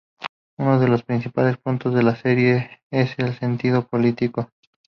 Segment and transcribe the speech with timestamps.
[0.57, 4.49] Uno de los principales puntos de la serie es el sentido político.